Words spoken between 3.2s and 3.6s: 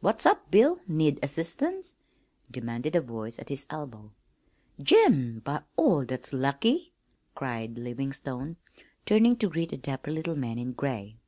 at